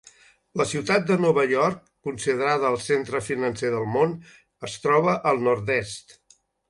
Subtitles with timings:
[0.59, 4.17] La ciutat de Nova York, considerada el centre financer del món,
[4.69, 6.19] es troba al nord-est.